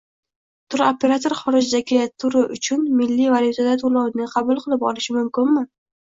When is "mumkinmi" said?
5.21-5.65